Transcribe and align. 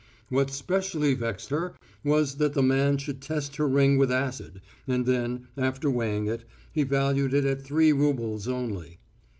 What 0.29 0.49
specially 0.49 1.13
vexed 1.13 1.51
her 1.51 1.75
was 2.03 2.37
that 2.37 2.53
the 2.55 2.63
man 2.63 2.97
should 2.97 3.21
test 3.21 3.57
her 3.57 3.67
ring 3.67 3.99
with 3.99 4.11
acid, 4.11 4.59
and 4.87 5.05
then, 5.05 5.47
after 5.55 5.91
weighing 5.91 6.25
it, 6.25 6.43
he 6.71 6.81
valued 6.81 7.35
it 7.35 7.45
at 7.45 7.61
three 7.61 7.93
roubles 7.93 8.47
only. 8.47 8.97